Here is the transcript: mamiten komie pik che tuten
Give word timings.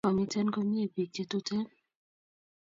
mamiten 0.05 0.47
komie 0.55 0.85
pik 0.93 1.09
che 1.15 1.23
tuten 1.29 1.63